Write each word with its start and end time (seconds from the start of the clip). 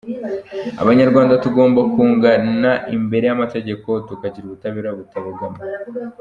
Abanyarwanda 0.81 1.39
tugomba 1.43 1.79
kungana 1.93 2.71
imbere 2.97 3.25
y’amategeko, 3.27 3.89
tukagira 4.07 4.45
ubutabera 4.47 4.89
butabogama. 4.97 5.57